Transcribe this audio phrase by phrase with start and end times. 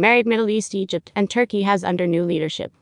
[0.00, 2.72] Marriott Middle East, Egypt, and Turkey has under new leadership.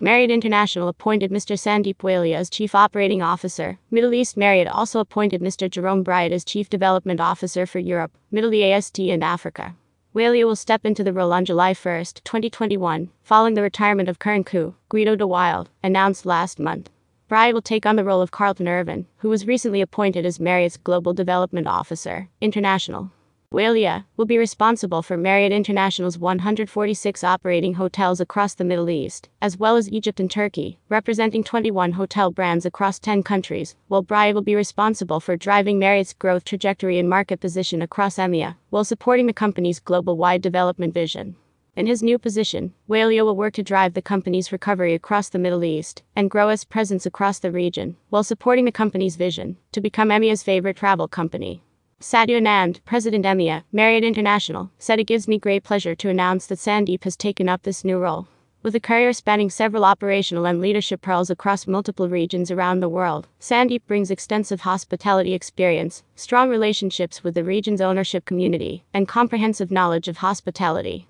[0.00, 1.58] Marriott International appointed Mr.
[1.58, 3.78] Sandeep Walia as Chief Operating Officer.
[3.90, 5.68] Middle East Marriott also appointed Mr.
[5.68, 9.76] Jerome Bryant as Chief Development Officer for Europe, Middle East, and Africa.
[10.14, 14.46] Walia will step into the role on July 1, 2021, following the retirement of current
[14.46, 16.88] COO, Guido de Wilde, announced last month.
[17.28, 20.78] Bryant will take on the role of Carlton Ervin, who was recently appointed as Marriott's
[20.78, 23.10] Global Development Officer, International.
[23.52, 29.58] Walia will be responsible for Marriott International's 146 operating hotels across the Middle East, as
[29.58, 34.42] well as Egypt and Turkey, representing 21 hotel brands across 10 countries, while Bryant will
[34.42, 39.34] be responsible for driving Marriott's growth trajectory and market position across EMEA, while supporting the
[39.34, 41.36] company's global wide development vision.
[41.76, 45.62] In his new position, Walia will work to drive the company's recovery across the Middle
[45.62, 50.08] East and grow its presence across the region, while supporting the company's vision to become
[50.08, 51.62] EMEA's favorite travel company.
[52.02, 56.58] Satya Anand, President EMEA, Marriott International, said it gives me great pleasure to announce that
[56.58, 58.26] Sandeep has taken up this new role.
[58.64, 63.28] With a career spanning several operational and leadership roles across multiple regions around the world,
[63.38, 70.08] Sandeep brings extensive hospitality experience, strong relationships with the region's ownership community, and comprehensive knowledge
[70.08, 71.06] of hospitality.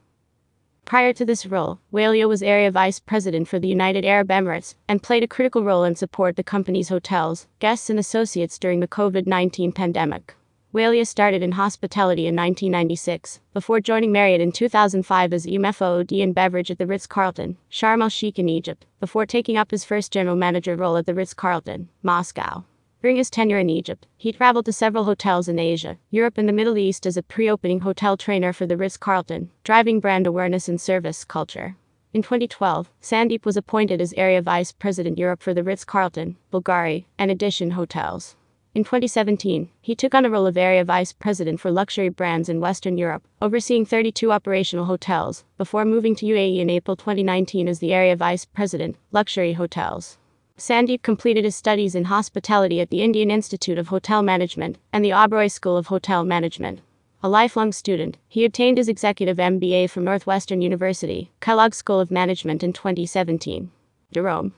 [0.84, 5.02] Prior to this role, Walia was area vice president for the United Arab Emirates and
[5.02, 9.74] played a critical role in support the company's hotels, guests and associates during the COVID-19
[9.74, 10.34] pandemic.
[10.74, 16.70] Walia started in hospitality in 1996, before joining Marriott in 2005 as EMFOD and beverage
[16.70, 20.96] at the Ritz-Carlton, Sharm el-Sheikh in Egypt, before taking up his first general manager role
[20.96, 22.64] at the Ritz-Carlton, Moscow.
[23.02, 26.54] During his tenure in Egypt, he traveled to several hotels in Asia, Europe, and the
[26.54, 31.22] Middle East as a pre-opening hotel trainer for the Ritz-Carlton, driving brand awareness and service
[31.22, 31.76] culture.
[32.14, 37.30] In 2012, Sandeep was appointed as Area Vice President Europe for the Ritz-Carlton, Bulgari, and
[37.30, 38.36] Edition hotels.
[38.74, 42.58] In 2017, he took on a role of area vice president for luxury brands in
[42.58, 47.92] Western Europe, overseeing 32 operational hotels, before moving to UAE in April 2019 as the
[47.92, 50.16] area vice president, luxury hotels.
[50.56, 55.10] Sandeep completed his studies in hospitality at the Indian Institute of Hotel Management and the
[55.10, 56.80] Oberoi School of Hotel Management.
[57.22, 62.62] A lifelong student, he obtained his executive MBA from Northwestern University, Kellogg School of Management
[62.62, 63.70] in 2017.
[64.12, 64.54] Jerome.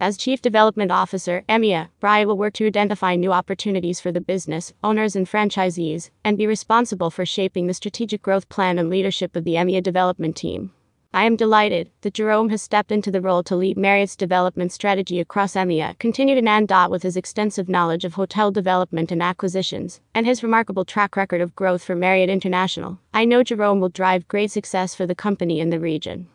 [0.00, 4.72] As Chief Development Officer, EMEA, Bryant will work to identify new opportunities for the business,
[4.84, 9.42] owners, and franchisees, and be responsible for shaping the strategic growth plan and leadership of
[9.42, 10.70] the EMEA development team.
[11.12, 15.18] I am delighted that Jerome has stepped into the role to lead Marriott's development strategy
[15.18, 20.26] across EMEA, continued Anand Dot with his extensive knowledge of hotel development and acquisitions, and
[20.26, 23.00] his remarkable track record of growth for Marriott International.
[23.12, 26.28] I know Jerome will drive great success for the company in the region.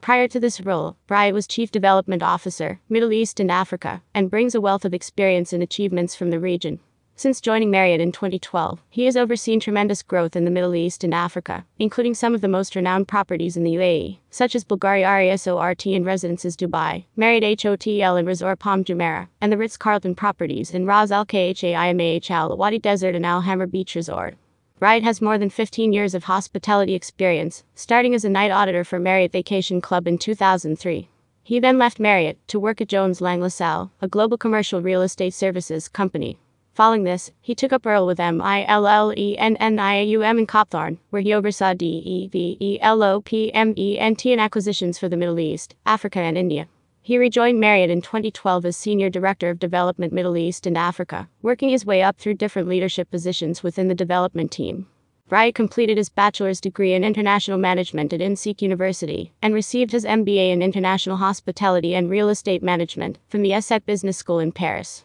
[0.00, 4.54] Prior to this role, Bryant was Chief Development Officer, Middle East and Africa, and brings
[4.54, 6.80] a wealth of experience and achievements from the region.
[7.16, 11.12] Since joining Marriott in 2012, he has overseen tremendous growth in the Middle East and
[11.12, 15.84] Africa, including some of the most renowned properties in the UAE, such as Bulgari Resort
[15.84, 21.10] and Residences Dubai, Marriott Hotel and Resort Palm Jumeirah, and the Ritz-Carlton properties in Ras
[21.10, 24.36] Al Khaimah Al Wadi Desert and Al Hamra Beach Resort.
[24.80, 28.98] Wright has more than 15 years of hospitality experience, starting as a night auditor for
[28.98, 31.06] Marriott Vacation Club in 2003.
[31.42, 35.34] He then left Marriott to work at Jones Lang LaSalle, a global commercial real estate
[35.34, 36.38] services company.
[36.72, 44.40] Following this, he took up Earl with M-I-L-L-E-N-N-I-A-U-M in Copthorne, where he oversaw D-E-V-E-L-O-P-M-E-N-T and
[44.40, 46.68] acquisitions for the Middle East, Africa, and India.
[47.02, 51.70] He rejoined Marriott in 2012 as Senior Director of Development Middle East and Africa, working
[51.70, 54.86] his way up through different leadership positions within the development team.
[55.26, 60.50] Bryant completed his bachelor's degree in international management at INSEAD University and received his MBA
[60.50, 65.04] in international hospitality and real estate management from the ESSEC Business School in Paris.